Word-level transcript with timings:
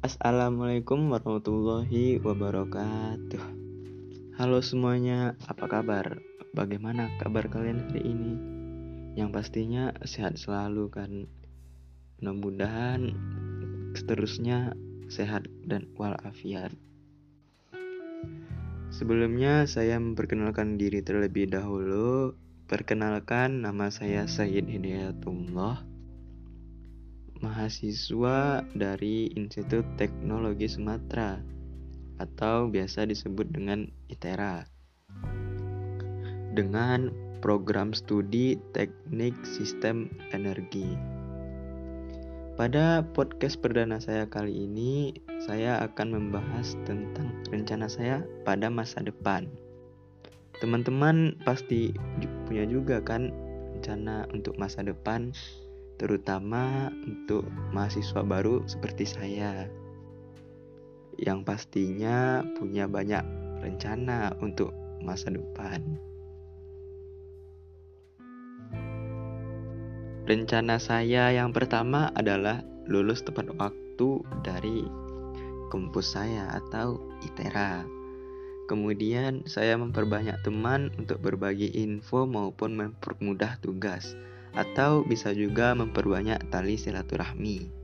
Assalamualaikum 0.00 1.12
warahmatullahi 1.12 2.24
wabarakatuh. 2.24 3.44
Halo 4.40 4.64
semuanya, 4.64 5.36
apa 5.44 5.68
kabar? 5.68 6.24
Bagaimana 6.56 7.12
kabar 7.20 7.52
kalian 7.52 7.84
hari 7.84 8.08
ini? 8.08 8.32
Yang 9.20 9.28
pastinya 9.28 9.92
sehat 10.08 10.40
selalu 10.40 10.88
kan. 10.88 11.28
Mudah-mudahan 12.16 13.12
seterusnya 13.92 14.72
sehat 15.12 15.44
dan 15.68 15.84
walafiat. 16.00 16.72
Sebelumnya 18.88 19.68
saya 19.68 20.00
memperkenalkan 20.00 20.80
diri 20.80 21.04
terlebih 21.04 21.52
dahulu. 21.52 22.32
Perkenalkan 22.72 23.68
nama 23.68 23.92
saya 23.92 24.24
Sayyid 24.24 24.64
Hidayatullah 24.64 25.89
mahasiswa 27.40 28.64
dari 28.76 29.32
Institut 29.32 29.84
Teknologi 29.96 30.68
Sumatera 30.68 31.40
atau 32.20 32.68
biasa 32.68 33.08
disebut 33.08 33.48
dengan 33.48 33.88
ITERA 34.12 34.68
dengan 36.52 37.08
program 37.40 37.96
studi 37.96 38.60
Teknik 38.76 39.32
Sistem 39.46 40.12
Energi. 40.36 40.98
Pada 42.60 43.00
podcast 43.16 43.56
perdana 43.56 43.96
saya 43.96 44.28
kali 44.28 44.68
ini, 44.68 45.16
saya 45.40 45.80
akan 45.80 46.12
membahas 46.12 46.76
tentang 46.84 47.32
rencana 47.48 47.88
saya 47.88 48.20
pada 48.44 48.68
masa 48.68 49.00
depan. 49.00 49.48
Teman-teman 50.60 51.40
pasti 51.48 51.96
punya 52.44 52.68
juga 52.68 53.00
kan 53.00 53.32
rencana 53.80 54.28
untuk 54.36 54.60
masa 54.60 54.84
depan 54.84 55.32
terutama 56.00 56.88
untuk 57.04 57.44
mahasiswa 57.76 58.24
baru 58.24 58.64
seperti 58.64 59.04
saya 59.04 59.68
yang 61.20 61.44
pastinya 61.44 62.40
punya 62.56 62.88
banyak 62.88 63.20
rencana 63.60 64.32
untuk 64.40 64.72
masa 65.04 65.28
depan. 65.28 65.84
Rencana 70.24 70.80
saya 70.80 71.28
yang 71.36 71.52
pertama 71.52 72.08
adalah 72.16 72.64
lulus 72.88 73.20
tepat 73.20 73.52
waktu 73.60 74.24
dari 74.40 74.88
kampus 75.68 76.16
saya 76.16 76.48
atau 76.56 76.96
ITERA. 77.28 77.84
Kemudian 78.72 79.44
saya 79.44 79.76
memperbanyak 79.76 80.40
teman 80.46 80.94
untuk 80.96 81.20
berbagi 81.20 81.68
info 81.76 82.24
maupun 82.24 82.78
mempermudah 82.78 83.60
tugas 83.60 84.14
atau 84.54 85.06
bisa 85.06 85.30
juga 85.34 85.72
memperbanyak 85.74 86.50
tali 86.50 86.74
silaturahmi. 86.78 87.80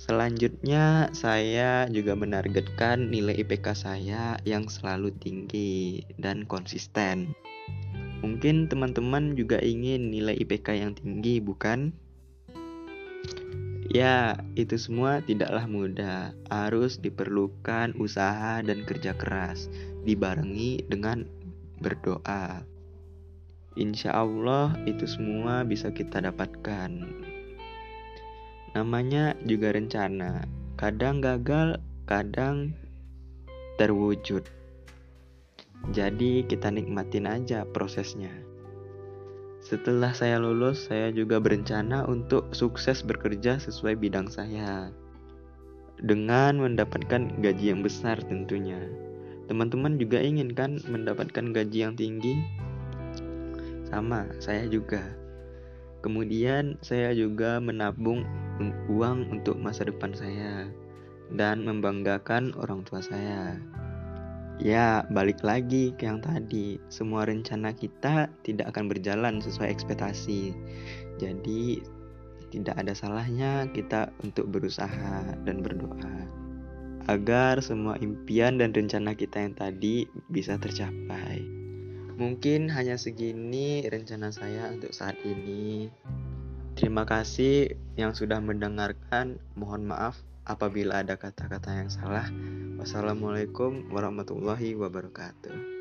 Selanjutnya, 0.00 1.12
saya 1.12 1.84
juga 1.92 2.16
menargetkan 2.16 3.12
nilai 3.12 3.36
IPK 3.44 3.76
saya 3.76 4.40
yang 4.48 4.64
selalu 4.64 5.12
tinggi 5.20 6.00
dan 6.16 6.48
konsisten. 6.48 7.36
Mungkin 8.24 8.72
teman-teman 8.72 9.36
juga 9.36 9.60
ingin 9.60 10.08
nilai 10.08 10.40
IPK 10.40 10.72
yang 10.72 10.92
tinggi, 10.96 11.36
bukan? 11.44 11.92
Ya, 13.92 14.40
itu 14.56 14.80
semua 14.80 15.20
tidaklah 15.20 15.68
mudah. 15.68 16.32
Harus 16.48 16.96
diperlukan 16.96 17.92
usaha 18.00 18.64
dan 18.64 18.88
kerja 18.88 19.12
keras, 19.12 19.68
dibarengi 20.08 20.80
dengan 20.88 21.28
berdoa. 21.76 22.64
Insya 23.80 24.12
Allah 24.12 24.76
itu 24.84 25.08
semua 25.08 25.64
bisa 25.64 25.88
kita 25.88 26.20
dapatkan. 26.20 27.00
Namanya 28.76 29.32
juga 29.48 29.72
rencana, 29.72 30.44
kadang 30.76 31.24
gagal, 31.24 31.80
kadang 32.04 32.76
terwujud. 33.80 34.44
Jadi 35.96 36.44
kita 36.44 36.68
nikmatin 36.68 37.24
aja 37.24 37.64
prosesnya. 37.64 38.28
Setelah 39.64 40.12
saya 40.12 40.36
lulus, 40.36 40.92
saya 40.92 41.08
juga 41.08 41.40
berencana 41.40 42.04
untuk 42.04 42.52
sukses 42.52 43.00
bekerja 43.00 43.56
sesuai 43.64 43.96
bidang 43.96 44.28
saya. 44.28 44.92
Dengan 45.96 46.60
mendapatkan 46.60 47.40
gaji 47.40 47.72
yang 47.72 47.80
besar 47.80 48.20
tentunya. 48.28 48.76
Teman-teman 49.48 49.96
juga 49.96 50.20
ingin 50.20 50.52
kan 50.52 50.76
mendapatkan 50.84 51.56
gaji 51.56 51.78
yang 51.88 51.96
tinggi? 51.96 52.36
Sama, 53.90 54.26
saya 54.38 54.70
juga. 54.70 55.02
Kemudian 56.00 56.80
saya 56.80 57.12
juga 57.12 57.60
menabung 57.60 58.24
uang 58.88 59.28
untuk 59.34 59.60
masa 59.60 59.84
depan 59.84 60.16
saya 60.16 60.70
dan 61.34 61.66
membanggakan 61.66 62.56
orang 62.56 62.86
tua 62.88 63.04
saya. 63.04 63.60
Ya, 64.60 65.04
balik 65.12 65.40
lagi 65.40 65.92
ke 65.96 66.08
yang 66.08 66.20
tadi. 66.20 66.80
Semua 66.92 67.24
rencana 67.24 67.72
kita 67.72 68.28
tidak 68.44 68.72
akan 68.72 68.92
berjalan 68.92 69.40
sesuai 69.40 69.72
ekspektasi. 69.72 70.52
Jadi, 71.16 71.80
tidak 72.52 72.76
ada 72.76 72.92
salahnya 72.92 73.68
kita 73.72 74.12
untuk 74.20 74.52
berusaha 74.52 75.36
dan 75.44 75.64
berdoa 75.64 76.40
agar 77.08 77.58
semua 77.64 77.96
impian 77.98 78.60
dan 78.60 78.70
rencana 78.70 79.16
kita 79.16 79.42
yang 79.42 79.54
tadi 79.56 80.06
bisa 80.28 80.54
tercapai. 80.60 81.59
Mungkin 82.20 82.68
hanya 82.76 83.00
segini 83.00 83.80
rencana 83.88 84.28
saya 84.28 84.68
untuk 84.68 84.92
saat 84.92 85.16
ini. 85.24 85.88
Terima 86.76 87.08
kasih 87.08 87.72
yang 87.96 88.12
sudah 88.12 88.44
mendengarkan. 88.44 89.40
Mohon 89.56 89.96
maaf 89.96 90.20
apabila 90.44 91.00
ada 91.00 91.16
kata-kata 91.16 91.80
yang 91.80 91.88
salah. 91.88 92.28
Wassalamualaikum 92.76 93.88
warahmatullahi 93.88 94.76
wabarakatuh. 94.76 95.79